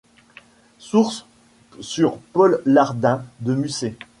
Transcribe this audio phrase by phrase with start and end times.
[0.79, 1.27] Sources
[1.79, 3.95] sur Paul Lardin de Musset.